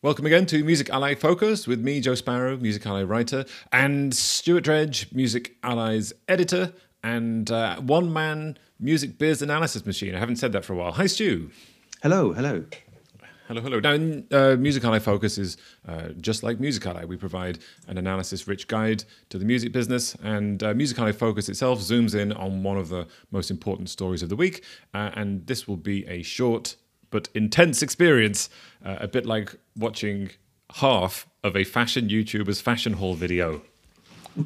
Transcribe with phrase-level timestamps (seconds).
[0.00, 4.62] Welcome again to Music Ally Focus with me, Joe Sparrow, Music Ally writer, and Stuart
[4.62, 6.72] Dredge, Music Ally's editor,
[7.02, 10.14] and uh, one man music biz analysis machine.
[10.14, 10.92] I haven't said that for a while.
[10.92, 11.50] Hi, Stu.
[12.00, 12.64] Hello, hello.
[13.48, 13.80] Hello, hello.
[13.80, 15.56] Now, uh, Music Ally Focus is
[15.88, 17.04] uh, just like Music Ally.
[17.04, 17.58] We provide
[17.88, 22.14] an analysis rich guide to the music business, and uh, Music Ally Focus itself zooms
[22.14, 24.62] in on one of the most important stories of the week.
[24.94, 26.76] Uh, and this will be a short
[27.10, 28.48] but intense experience,
[28.84, 30.30] uh, a bit like watching
[30.76, 33.62] half of a fashion YouTuber's fashion haul video.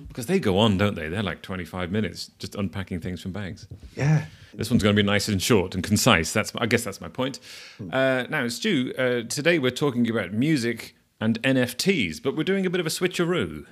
[0.08, 1.08] Because they go on, don't they?
[1.08, 3.66] They're like 25 minutes just unpacking things from bags.
[3.96, 4.24] Yeah.
[4.54, 6.32] This one's going to be nice and short and concise.
[6.32, 7.40] That's, I guess, that's my point.
[7.90, 12.70] Uh, now, Stu, uh, today we're talking about music and NFTs, but we're doing a
[12.70, 13.66] bit of a switcheroo.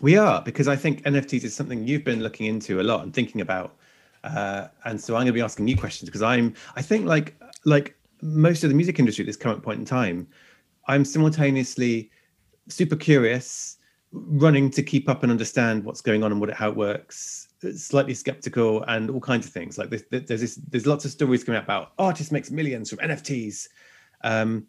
[0.00, 3.12] We are, because I think NFTs is something you've been looking into a lot and
[3.12, 3.74] thinking about.
[4.22, 7.34] Uh, and so I'm going to be asking you questions because I'm, I think, like,
[7.64, 10.26] like most of the music industry at this current point in time,
[10.86, 12.10] I'm simultaneously
[12.68, 13.78] super curious,
[14.12, 17.48] running to keep up and understand what's going on and what it, how it works,
[17.74, 19.78] slightly skeptical, and all kinds of things.
[19.78, 22.98] Like there's, there's this, there's lots of stories coming out about artists makes millions from
[23.00, 23.68] NFTs,
[24.24, 24.66] um,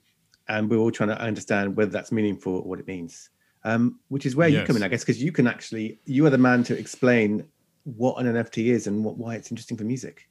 [0.48, 3.30] and we're all trying to understand whether that's meaningful or what it means.
[3.66, 4.62] Um, which is where yes.
[4.62, 7.46] you come in, I guess, because you can actually you are the man to explain
[7.84, 10.29] what an NFT is and what, why it's interesting for music.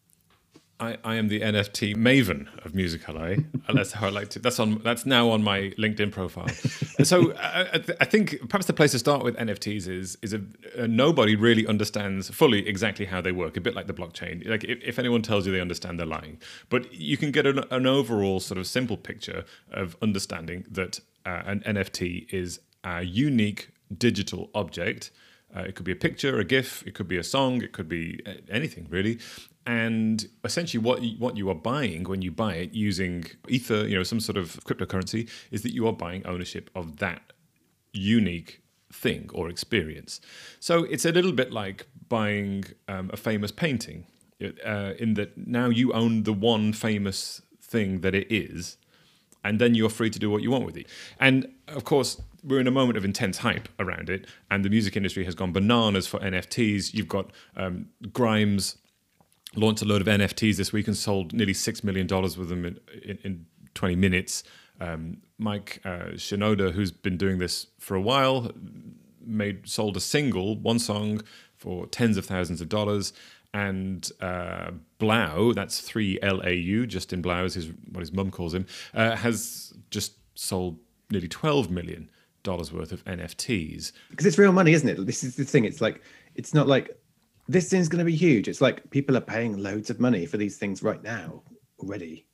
[0.81, 3.39] I, I am the NFT maven of Music Ally.
[3.75, 4.39] that's how I like to.
[4.39, 4.81] That's on.
[4.85, 6.49] That's now on my LinkedIn profile.
[7.03, 10.41] so I, I, think perhaps the place to start with NFTs is is a,
[10.77, 13.57] a, nobody really understands fully exactly how they work.
[13.57, 14.49] A bit like the blockchain.
[14.49, 16.39] Like if, if anyone tells you they understand, they're lying.
[16.69, 21.43] But you can get an, an overall sort of simple picture of understanding that uh,
[21.45, 25.11] an NFT is a unique digital object.
[25.57, 27.89] Uh, it could be a picture, a GIF, it could be a song, it could
[27.89, 29.19] be uh, anything really,
[29.69, 34.03] and essentially what what you are buying when you buy it using ether you know
[34.03, 37.35] some sort of cryptocurrency is that you are buying ownership of that
[37.93, 40.21] unique thing or experience
[40.59, 44.07] so it's a little bit like buying um, a famous painting
[44.65, 48.79] uh, in that now you own the one famous thing that it is
[49.45, 50.87] and then you're free to do what you want with it
[51.21, 54.97] and of course we're in a moment of intense hype around it, and the music
[54.97, 56.95] industry has gone bananas for NFTs.
[56.95, 58.77] You've got um, Grimes
[59.55, 62.65] launched a load of NFTs this week and sold nearly six million dollars with them
[62.65, 64.45] in, in, in 20 minutes.
[64.81, 68.51] Um, Mike uh, Shinoda, who's been doing this for a while,
[69.25, 71.23] made sold a single, one song,
[71.57, 73.13] for tens of thousands of dollars.
[73.55, 78.31] And uh, Blau, that's three L A U, Justin Blau is his, what his mum
[78.31, 80.79] calls him, uh, has just sold
[81.11, 82.11] nearly 12 million
[82.43, 83.93] dollars worth of NFTs.
[84.11, 85.07] Because it's real money, isn't it?
[85.07, 85.65] This is the thing.
[85.65, 86.03] It's like
[86.35, 86.98] it's not like
[87.49, 88.47] this thing's going to be huge.
[88.47, 91.43] It's like people are paying loads of money for these things right now
[91.79, 92.27] already.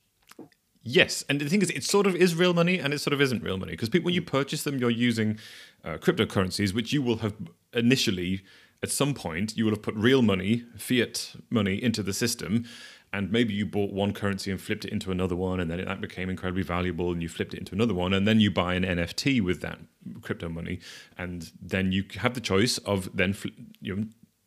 [0.87, 3.21] Yes, and the thing is, it sort of is real money, and it sort of
[3.21, 5.39] isn't real money because people, when you purchase them, you're using
[5.83, 7.33] uh, cryptocurrencies, which you will have
[7.73, 8.43] initially,
[8.83, 12.65] at some point, you will have put real money, fiat money, into the system,
[13.11, 16.01] and maybe you bought one currency and flipped it into another one, and then that
[16.01, 18.83] became incredibly valuable, and you flipped it into another one, and then you buy an
[18.83, 19.79] NFT with that
[20.21, 20.79] crypto money,
[21.17, 23.35] and then you have the choice of then
[23.81, 24.03] you know,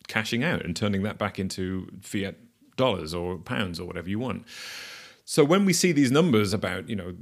[0.09, 2.37] cashing out and turning that back into fiat
[2.77, 4.45] dollars or pounds or whatever you want.
[5.25, 7.15] So when we see these numbers about, you know,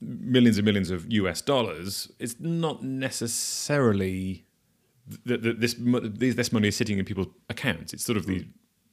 [0.00, 4.44] millions and millions of US dollars, it's not necessarily
[5.24, 7.94] that this this money is sitting in people's accounts.
[7.94, 8.46] It's sort of the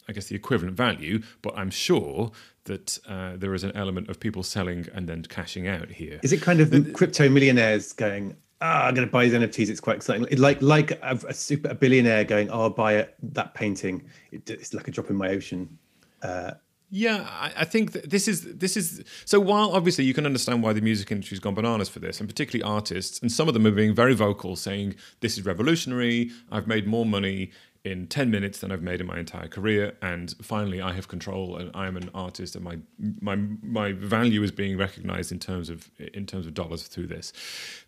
[0.07, 2.31] I guess the equivalent value, but I'm sure
[2.65, 6.19] that uh, there is an element of people selling and then cashing out here.
[6.23, 9.69] Is it kind of the, crypto millionaires going, ah, I'm going to buy these NFTs.
[9.69, 10.25] It's quite exciting.
[10.39, 14.03] like like a, a, super a billionaire going, oh, I'll buy it, that painting.
[14.31, 15.77] It, it's like a drop in my ocean.
[16.21, 16.51] Uh,
[16.89, 19.39] yeah, I, I think this is this is so.
[19.39, 22.63] While obviously you can understand why the music industry's gone bananas for this, and particularly
[22.63, 26.31] artists, and some of them are being very vocal, saying this is revolutionary.
[26.51, 27.51] I've made more money
[27.83, 31.57] in 10 minutes than I've made in my entire career and finally I have control
[31.57, 32.77] and I'm an artist and my
[33.19, 37.33] my my value is being recognized in terms of in terms of dollars through this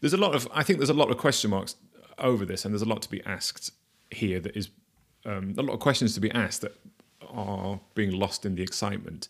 [0.02, 1.75] there's a lot of I think there's a lot of question marks
[2.18, 3.72] over this and there's a lot to be asked
[4.12, 4.69] here that is
[5.25, 6.78] um, a lot of questions to be asked that
[7.30, 9.30] are being lost in the excitement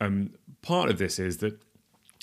[0.00, 0.30] um,
[0.62, 1.58] part of this is that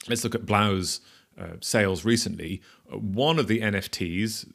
[0.07, 1.01] let's look at Blau's
[1.39, 2.61] uh, sales recently.
[2.89, 4.51] One of the NFTs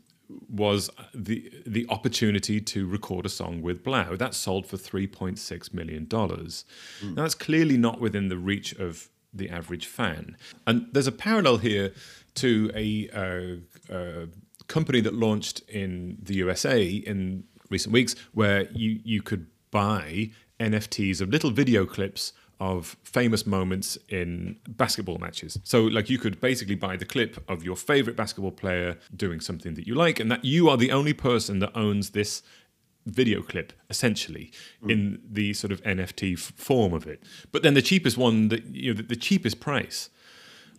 [0.48, 4.16] was the the opportunity to record a song with Blau.
[4.16, 6.64] That sold for three point six million dollars.
[7.02, 7.16] Mm.
[7.16, 10.36] Now that's clearly not within the reach of the average fan.
[10.66, 11.92] And there's a parallel here
[12.36, 14.26] to a, uh, uh,
[14.68, 20.30] company that launched in the USA in recent weeks, where you you could buy
[20.60, 25.58] NFTs of little video clips of famous moments in basketball matches.
[25.64, 29.74] So, like, you could basically buy the clip of your favorite basketball player doing something
[29.74, 32.42] that you like, and that you are the only person that owns this
[33.06, 34.52] video clip essentially
[34.84, 34.90] mm.
[34.90, 37.22] in the sort of NFT f- form of it.
[37.52, 40.10] But then the cheapest one that you know the, the cheapest price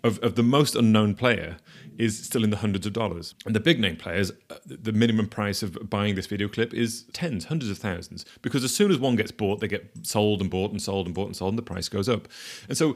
[0.03, 1.57] of, of the most unknown player
[1.97, 3.35] is still in the hundreds of dollars.
[3.45, 7.03] And the big name players, uh, the minimum price of buying this video clip is
[7.11, 8.25] tens, hundreds of thousands.
[8.41, 11.13] Because as soon as one gets bought, they get sold and bought and sold and
[11.13, 12.29] bought and sold, and the price goes up.
[12.69, 12.95] And so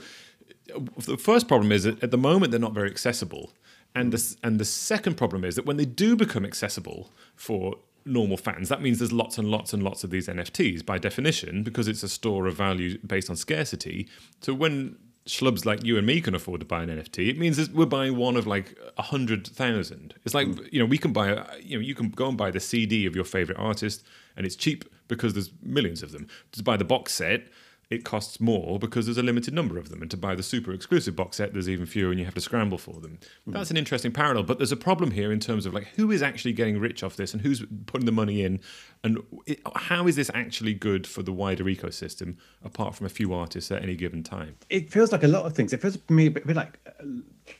[0.73, 3.51] uh, the first problem is that at the moment they're not very accessible.
[3.93, 8.37] And the, and the second problem is that when they do become accessible for normal
[8.37, 11.89] fans, that means there's lots and lots and lots of these NFTs by definition, because
[11.89, 14.07] it's a store of value based on scarcity.
[14.39, 14.95] So when
[15.25, 18.17] schlubs like you and me can afford to buy an NFT, it means we're buying
[18.17, 20.13] one of like a hundred thousand.
[20.25, 22.59] It's like you know we can buy you know you can go and buy the
[22.59, 24.03] CD of your favorite artist,
[24.35, 26.27] and it's cheap because there's millions of them.
[26.53, 27.47] To buy the box set,
[27.89, 30.01] it costs more because there's a limited number of them.
[30.01, 32.41] And to buy the super exclusive box set, there's even fewer and you have to
[32.41, 33.19] scramble for them.
[33.47, 33.53] Mm.
[33.53, 34.43] That's an interesting parallel.
[34.43, 37.15] But there's a problem here in terms of like who is actually getting rich off
[37.15, 38.59] this and who's putting the money in
[39.03, 43.33] and it, how is this actually good for the wider ecosystem apart from a few
[43.33, 44.55] artists at any given time?
[44.69, 45.73] It feels like a lot of things.
[45.73, 47.03] It feels to me a bit, like uh,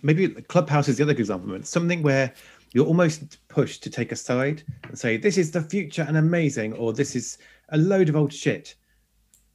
[0.01, 1.53] maybe Clubhouse is the other example.
[1.53, 2.33] It's something where
[2.73, 6.73] you're almost pushed to take a side and say, this is the future and amazing,
[6.73, 7.37] or this is
[7.69, 8.75] a load of old shit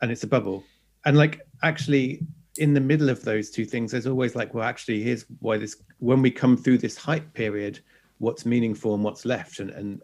[0.01, 0.65] and it's a bubble.
[1.05, 2.27] And like actually
[2.59, 5.77] in the middle of those two things, there's always like, well, actually, here's why this
[5.99, 7.81] when we come through this hype period,
[8.19, 9.61] what's meaningful and what's left.
[9.61, 10.03] And and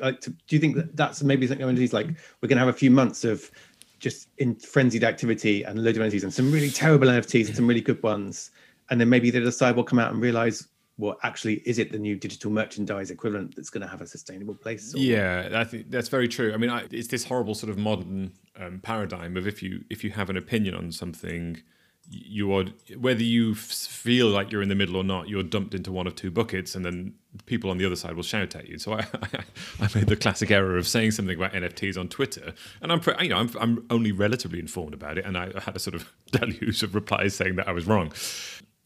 [0.00, 2.08] uh, like, do you think that that's maybe something NFTs like
[2.40, 3.50] we're going to have a few months of
[3.98, 7.66] just in frenzied activity and loads of NFTs and some really terrible NFTs and some
[7.66, 8.50] really good ones,
[8.90, 11.90] and then maybe the other side will come out and realize well, actually, is it
[11.90, 14.94] the new digital merchandise equivalent that's going to have a sustainable place?
[14.94, 14.98] Or?
[14.98, 16.52] Yeah, I think that's very true.
[16.52, 20.04] I mean, I, it's this horrible sort of modern um, paradigm of if you if
[20.04, 21.62] you have an opinion on something,
[22.10, 22.66] you are
[22.98, 26.14] whether you feel like you're in the middle or not, you're dumped into one of
[26.14, 27.14] two buckets, and then
[27.46, 28.78] people on the other side will shout at you.
[28.78, 29.06] So I,
[29.80, 32.52] I, made the classic error of saying something about NFTs on Twitter,
[32.82, 35.78] and I'm you know I'm, I'm only relatively informed about it, and I had a
[35.78, 38.12] sort of deluge of replies saying that I was wrong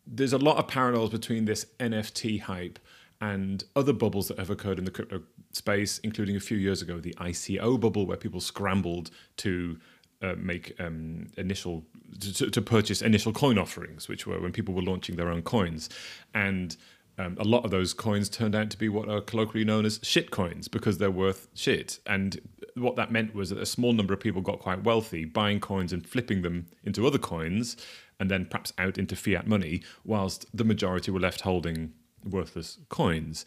[0.07, 2.79] there's a lot of parallels between this NFT hype
[3.21, 5.23] and other bubbles that have occurred in the crypto
[5.53, 9.79] space, including a few years ago, the ICO bubble, where people scrambled to
[10.23, 11.85] uh, make um, initial
[12.21, 15.89] to, to, purchase initial coin offerings, which were when people were launching their own coins,
[16.35, 16.77] and
[17.19, 20.01] um, a lot of those coins turned out to be what are colloquially known as
[20.03, 21.99] shit coins because they're worth shit.
[22.07, 22.41] And
[22.75, 25.93] what that meant was that a small number of people got quite wealthy buying coins
[25.93, 27.77] and flipping them into other coins
[28.19, 31.93] and then perhaps out into fiat money, whilst the majority were left holding
[32.25, 33.45] worthless coins.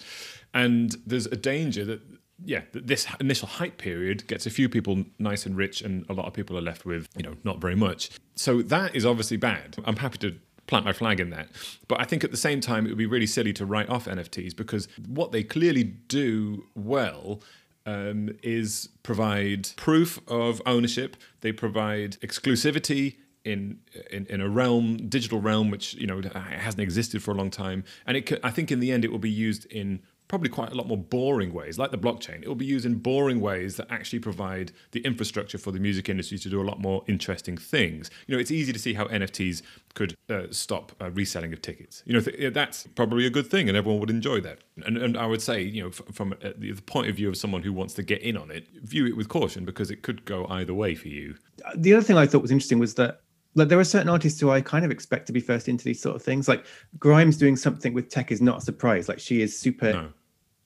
[0.53, 2.01] And there's a danger that
[2.45, 6.13] yeah, that this initial hype period gets a few people nice and rich, and a
[6.13, 8.11] lot of people are left with, you know, not very much.
[8.35, 9.75] So that is obviously bad.
[9.83, 10.35] I'm happy to
[10.67, 11.49] plant my flag in that.
[11.87, 14.05] But I think at the same time, it would be really silly to write off
[14.05, 17.41] NFTs because what they clearly do well
[17.85, 23.79] um, is provide proof of ownership, they provide exclusivity in,
[24.11, 27.83] in in a realm, digital realm, which you know hasn't existed for a long time,
[28.05, 28.39] and it.
[28.43, 30.97] I think in the end, it will be used in probably quite a lot more
[30.97, 32.41] boring ways, like the blockchain.
[32.43, 36.07] It will be used in boring ways that actually provide the infrastructure for the music
[36.07, 38.09] industry to do a lot more interesting things.
[38.27, 39.63] You know, it's easy to see how NFTs
[39.95, 42.03] could uh, stop uh, reselling of tickets.
[42.05, 44.59] You know, th- that's probably a good thing, and everyone would enjoy that.
[44.85, 47.35] And, and I would say, you know, f- from uh, the point of view of
[47.35, 50.25] someone who wants to get in on it, view it with caution because it could
[50.25, 51.35] go either way for you.
[51.75, 53.21] The other thing I thought was interesting was that
[53.55, 56.01] like there are certain artists who I kind of expect to be first into these
[56.01, 56.47] sort of things.
[56.47, 56.65] Like
[56.97, 59.09] Grimes doing something with tech is not a surprise.
[59.09, 60.09] Like she is super no.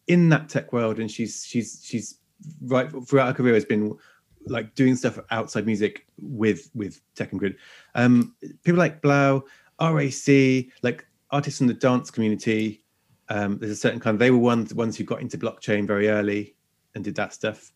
[0.08, 2.20] in that tech world, and she's she's she's
[2.62, 3.98] right throughout her career has been
[4.48, 7.56] like doing stuff outside music with with tech and grid.
[7.96, 9.44] Um, people like 3LAU,
[9.80, 12.84] RAC, like artists in the dance community.
[13.30, 14.16] Um, there's a certain kind.
[14.16, 16.56] Of, they were ones ones who got into blockchain very early
[16.96, 17.72] and did that stuff.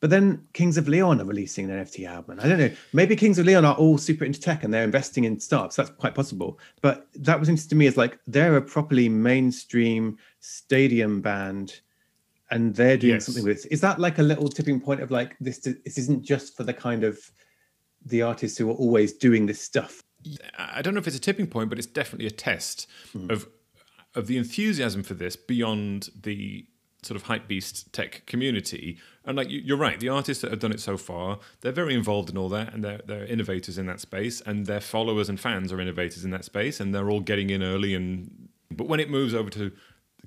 [0.00, 2.40] But then Kings of Leon are releasing an NFT album.
[2.42, 2.70] I don't know.
[2.94, 5.76] Maybe Kings of Leon are all super into tech and they're investing in startups.
[5.76, 6.58] That's quite possible.
[6.80, 11.80] But that was interesting to me as like they're a properly mainstream stadium band
[12.50, 13.26] and they're doing yes.
[13.26, 16.56] something with Is that like a little tipping point of like this this isn't just
[16.56, 17.18] for the kind of
[18.04, 20.02] the artists who are always doing this stuff?
[20.58, 23.30] I don't know if it's a tipping point, but it's definitely a test mm.
[23.30, 23.48] of
[24.14, 26.66] of the enthusiasm for this beyond the
[27.02, 28.98] sort of hype beast tech community.
[29.24, 32.30] And like you're right, the artists that have done it so far, they're very involved
[32.30, 35.72] in all that, and they're they're innovators in that space, and their followers and fans
[35.72, 37.94] are innovators in that space, and they're all getting in early.
[37.94, 39.72] And but when it moves over to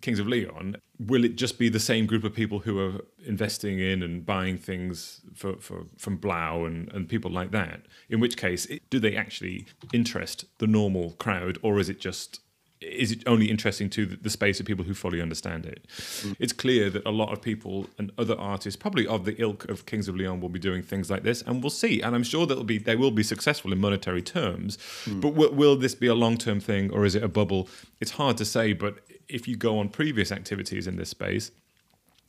[0.02, 3.80] Kings of Leon, will it just be the same group of people who are investing
[3.80, 7.82] in and buying things for, for from Blau and, and people like that?
[8.10, 12.42] In which case, it, do they actually interest the normal crowd, or is it just
[12.84, 15.86] is it only interesting to the space of people who fully understand it?
[15.88, 16.36] Mm.
[16.40, 19.86] It's clear that a lot of people and other artists, probably of the ilk of
[19.86, 22.02] Kings of Leon, will be doing things like this, and we'll see.
[22.02, 24.78] And I'm sure that'll be they will be successful in monetary terms.
[25.06, 25.22] Mm.
[25.22, 27.68] But w- will this be a long term thing, or is it a bubble?
[28.00, 28.74] It's hard to say.
[28.74, 31.52] But if you go on previous activities in this space,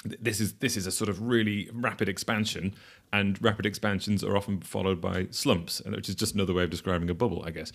[0.05, 2.75] this is this is a sort of really rapid expansion,
[3.13, 7.09] and rapid expansions are often followed by slumps, which is just another way of describing
[7.09, 7.73] a bubble, I guess.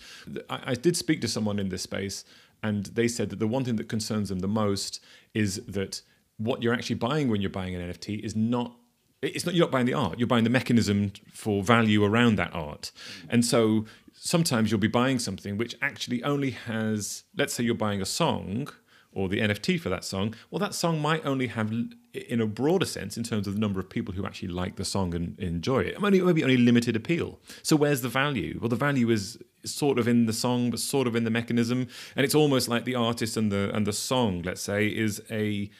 [0.48, 2.24] I, I did speak to someone in this space
[2.62, 5.00] and they said that the one thing that concerns them the most
[5.34, 6.02] is that
[6.36, 8.76] what you're actually buying when you're buying an NFT is not
[9.22, 12.54] it's not you're not buying the art you're buying the mechanism for value around that
[12.54, 12.90] art.
[13.28, 18.00] And so sometimes you'll be buying something which actually only has let's say you're buying
[18.00, 18.68] a song
[19.12, 21.72] or the NFT for that song well that song might only have
[22.12, 24.84] in a broader sense in terms of the number of people who actually like the
[24.84, 27.40] song and enjoy it maybe only limited appeal.
[27.62, 28.58] So where's the value?
[28.60, 31.88] Well the value is sort of in the song, but sort of in the mechanism.
[32.16, 35.70] And it's almost like the artist and the and the song, let's say, is a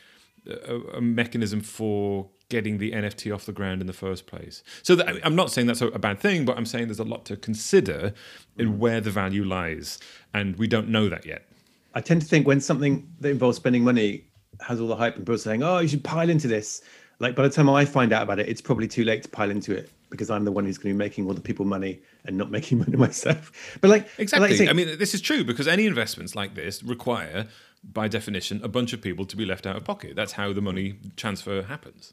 [0.47, 4.63] a, a mechanism for getting the NFT off the ground in the first place.
[4.83, 7.25] So that, I'm not saying that's a bad thing, but I'm saying there's a lot
[7.27, 8.13] to consider
[8.59, 9.99] in where the value lies,
[10.35, 11.47] and we don't know that yet.
[11.95, 14.25] I tend to think when something that involves spending money
[14.61, 16.83] has all the hype and people saying, "Oh, you should pile into this,"
[17.19, 19.51] like by the time I find out about it, it's probably too late to pile
[19.51, 22.01] into it because I'm the one who's going to be making all the people money
[22.25, 23.79] and not making money myself.
[23.81, 26.83] But like exactly, like say, I mean, this is true because any investments like this
[26.83, 27.47] require,
[27.83, 30.17] by definition, a bunch of people to be left out of pocket.
[30.17, 32.13] That's how the money transfer happens.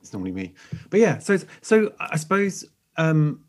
[0.00, 0.54] It's normally me,
[0.90, 1.18] but yeah.
[1.18, 2.64] So so I suppose
[2.96, 3.44] um,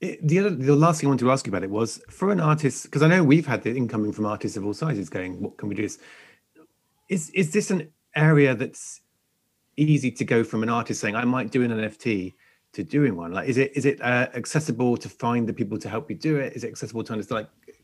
[0.00, 2.32] it, the other the last thing I wanted to ask you about it was for
[2.32, 5.40] an artist because I know we've had the incoming from artists of all sizes going,
[5.40, 5.88] what can we do?
[7.08, 9.00] Is is this an area that's
[9.76, 12.34] easy to go from an artist saying I might do an NFT
[12.72, 13.32] to doing one?
[13.32, 16.36] Like, is it is it uh, accessible to find the people to help you do
[16.36, 16.52] it?
[16.54, 17.46] Is it accessible to understand?
[17.46, 17.76] Like,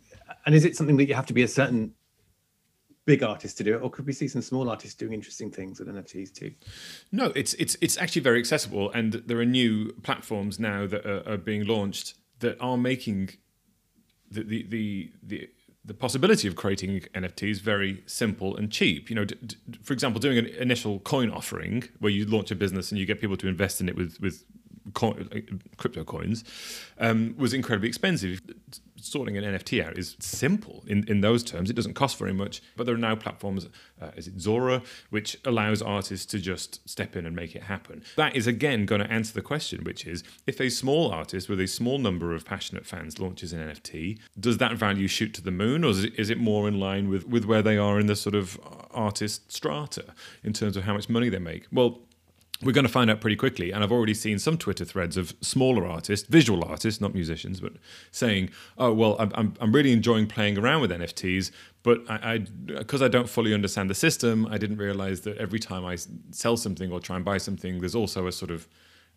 [0.47, 1.95] and is it something that you have to be a certain
[3.07, 5.81] big artist to do it, or could we see some small artists doing interesting things
[5.81, 6.53] with NFTs too?
[7.13, 11.29] No, it's it's it's actually very accessible, and there are new platforms now that are,
[11.29, 13.31] are being launched that are making
[14.31, 15.51] the the the, the
[15.91, 19.11] the possibility of creating NFTs very simple and cheap.
[19.11, 22.55] You know, d- d- for example, doing an initial coin offering where you launch a
[22.55, 24.45] business and you get people to invest in it with with
[24.95, 26.45] crypto coins
[26.99, 28.41] um, was incredibly expensive.
[28.97, 31.71] Sorting an NFT out is simple in, in those terms.
[31.71, 33.67] It doesn't cost very much, but there are now platforms,
[34.01, 38.03] uh, is it Zora, which allows artists to just step in and make it happen.
[38.17, 41.61] That is again going to answer the question, which is if a small artist with
[41.61, 45.51] a small number of passionate fans launches an NFT, does that value shoot to the
[45.51, 48.07] moon, or is it, is it more in line with, with where they are in
[48.07, 48.61] the sort of
[48.91, 50.05] artist strata
[50.45, 51.67] in terms of how much money they make?
[51.73, 52.01] Well,
[52.63, 53.71] we're going to find out pretty quickly.
[53.71, 57.73] And I've already seen some Twitter threads of smaller artists, visual artists, not musicians, but
[58.11, 61.51] saying, "Oh, well, I'm I'm really enjoying playing around with NFTs,
[61.83, 65.59] but I because I, I, don't fully understand the system, I didn't realize that every
[65.59, 65.97] time I
[66.31, 68.69] sell something or try and buy something, there's also a sort of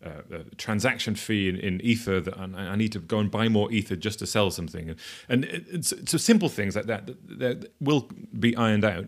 [0.04, 3.48] uh, a transaction fee in, in ether that I, I, need to go and buy
[3.48, 4.94] more ether just to sell something
[5.28, 9.06] and, and so simple things like that, that, that will be ironed out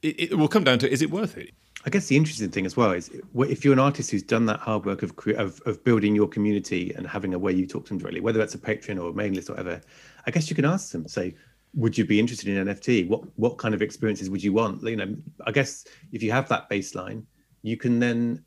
[0.00, 1.50] it, it will come down to is it worth it
[1.88, 4.60] I guess the interesting thing as well is if you're an artist who's done that
[4.60, 7.88] hard work of, of, of building your community and having a way you talk to
[7.88, 9.80] them directly, whether that's a Patreon or a mailing list or whatever,
[10.26, 11.34] I guess you can ask them, say,
[11.72, 13.08] would you be interested in NFT?
[13.08, 14.82] What what kind of experiences would you want?
[14.82, 15.16] You know,
[15.46, 17.22] I guess if you have that baseline,
[17.62, 18.44] you can then,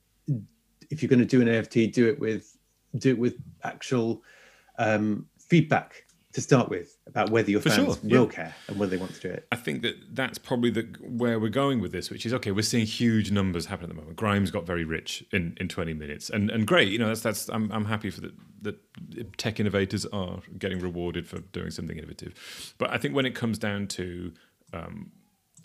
[0.91, 2.55] if you're going to do an NFT, do it with
[2.99, 4.21] do it with actual
[4.77, 8.31] um, feedback to start with about whether your For fans sure, will yeah.
[8.31, 9.47] care and whether they want to do it.
[9.51, 12.51] I think that that's probably the where we're going with this, which is okay.
[12.51, 14.15] We're seeing huge numbers happen at the moment.
[14.15, 16.89] Grimes got very rich in, in 20 minutes, and and great.
[16.89, 21.27] You know, that's that's I'm I'm happy for that that tech innovators are getting rewarded
[21.27, 22.73] for doing something innovative.
[22.77, 24.31] But I think when it comes down to
[24.73, 25.11] um,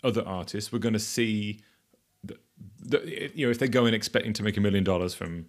[0.03, 1.61] other artists, we're going to see
[2.23, 2.37] that,
[2.85, 5.45] that you know if they go in expecting to make a million dollars from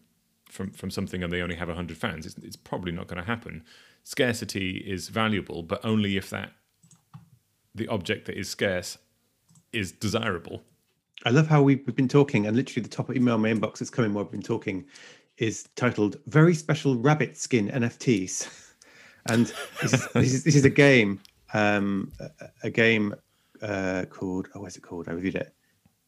[0.49, 3.27] from from something and they only have 100 fans, it's, it's probably not going to
[3.27, 3.65] happen
[4.09, 6.51] scarcity is valuable, but only if that
[7.75, 8.97] the object that is scarce
[9.75, 10.63] is desirable.
[11.27, 14.15] I love how we've been talking, and literally the top email my inbox is coming
[14.15, 14.87] while we've been talking
[15.37, 18.73] is titled "Very Special Rabbit Skin NFTs,"
[19.27, 19.53] and
[19.83, 21.21] this is, this is, this is a game,
[21.53, 23.15] um, a, a game
[23.61, 25.07] uh, called oh, what's it called?
[25.09, 25.55] I reviewed it,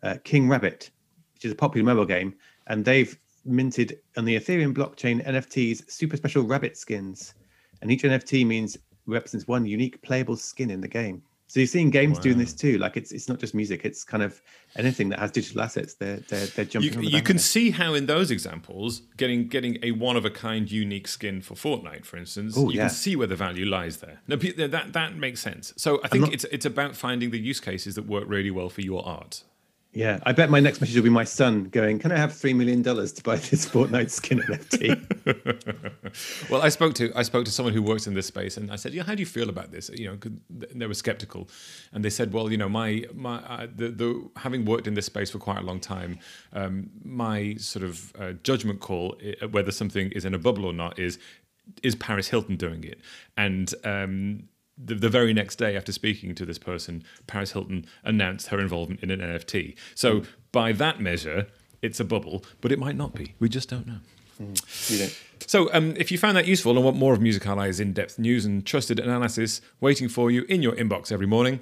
[0.02, 0.90] uh, King Rabbit,
[1.34, 2.34] which is a popular mobile game,
[2.66, 7.34] and they've minted on the Ethereum blockchain NFTs super special rabbit skins
[7.82, 11.22] and each NFT means represents one unique playable skin in the game.
[11.50, 12.22] So you're seeing games wow.
[12.22, 12.78] doing this too.
[12.78, 14.40] Like it's it's not just music; it's kind of
[14.76, 15.94] anything that has digital assets.
[15.94, 17.02] They're they're, they're jumping.
[17.02, 20.70] You, you can see how in those examples, getting getting a one of a kind
[20.70, 22.82] unique skin for Fortnite, for instance, Ooh, you yeah.
[22.82, 24.20] can see where the value lies there.
[24.28, 25.74] No, that that makes sense.
[25.76, 28.68] So I think not, it's it's about finding the use cases that work really well
[28.68, 29.42] for your art.
[29.92, 32.54] Yeah, I bet my next message will be my son going, "Can I have three
[32.54, 37.50] million dollars to buy this Fortnite skin NFT?" well, I spoke to I spoke to
[37.50, 39.72] someone who works in this space, and I said, "Yeah, how do you feel about
[39.72, 40.18] this?" You know,
[40.48, 41.48] they were skeptical,
[41.92, 45.06] and they said, "Well, you know, my my uh, the, the having worked in this
[45.06, 46.20] space for quite a long time,
[46.52, 50.72] um, my sort of uh, judgment call uh, whether something is in a bubble or
[50.72, 51.18] not is."
[51.84, 53.00] Is Paris Hilton doing it?
[53.36, 54.48] And um,
[54.82, 59.02] the, the, very next day after speaking to this person, Paris Hilton announced her involvement
[59.02, 59.76] in an NFT.
[59.94, 60.26] So, mm.
[60.52, 61.46] by that measure,
[61.82, 63.34] it's a bubble, but it might not be.
[63.38, 63.98] We just don't know.
[64.40, 65.16] Mm.
[65.46, 68.18] So, um, if you found that useful and want more of Music Ally's in depth
[68.18, 71.60] news and trusted analysis waiting for you in your inbox every morning,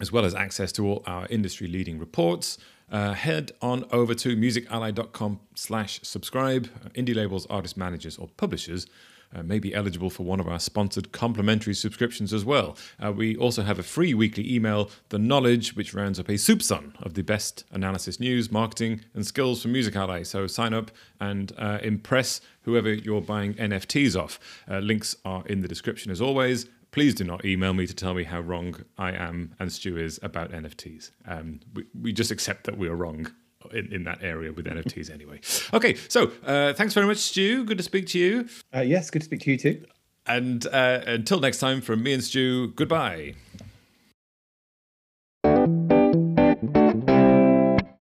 [0.00, 2.58] as well as access to all our industry leading reports,
[2.90, 6.68] uh, head on over to musically.com slash subscribe.
[6.94, 8.86] Indie labels, artist managers, or publishers
[9.34, 12.76] uh, may be eligible for one of our sponsored complimentary subscriptions as well.
[13.02, 16.92] Uh, we also have a free weekly email, The Knowledge, which rounds up a soupçon
[17.02, 20.22] of the best analysis news, marketing, and skills for Music Ally.
[20.22, 24.38] So sign up and uh, impress whoever you're buying NFTs off.
[24.70, 28.14] Uh, links are in the description as always please do not email me to tell
[28.14, 31.10] me how wrong I am and Stu is about NFTs.
[31.26, 33.30] Um, we, we just accept that we are wrong
[33.72, 35.40] in, in that area with NFTs anyway.
[35.72, 37.64] Okay, so uh, thanks very much, Stu.
[37.64, 38.48] Good to speak to you.
[38.74, 39.84] Uh, yes, good to speak to you too.
[40.26, 43.34] And uh, until next time, from me and Stu, goodbye.